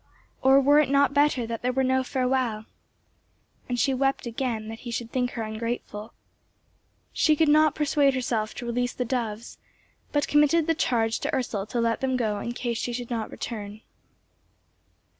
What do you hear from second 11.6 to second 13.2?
to let them go in case she should